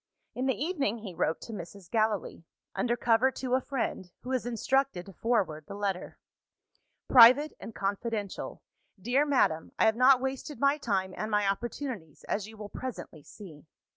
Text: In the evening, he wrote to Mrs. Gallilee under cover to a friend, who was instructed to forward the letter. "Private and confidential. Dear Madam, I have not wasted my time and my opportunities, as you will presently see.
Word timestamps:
In 0.33 0.47
the 0.47 0.59
evening, 0.59 0.97
he 0.97 1.13
wrote 1.13 1.39
to 1.41 1.53
Mrs. 1.53 1.87
Gallilee 1.87 2.43
under 2.73 2.97
cover 2.97 3.29
to 3.33 3.53
a 3.53 3.61
friend, 3.61 4.09
who 4.21 4.29
was 4.31 4.47
instructed 4.47 5.05
to 5.05 5.13
forward 5.13 5.65
the 5.67 5.75
letter. 5.75 6.17
"Private 7.07 7.53
and 7.59 7.75
confidential. 7.75 8.63
Dear 8.99 9.27
Madam, 9.27 9.73
I 9.77 9.85
have 9.85 9.95
not 9.95 10.19
wasted 10.19 10.59
my 10.59 10.79
time 10.79 11.13
and 11.15 11.29
my 11.29 11.47
opportunities, 11.47 12.23
as 12.23 12.47
you 12.47 12.57
will 12.57 12.67
presently 12.69 13.21
see. 13.21 13.67